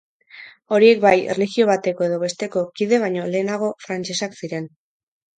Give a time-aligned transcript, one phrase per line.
[0.75, 4.67] Horiek bai, erlijio bateko edo besteko kide baino lehenago, frantsesak ziren.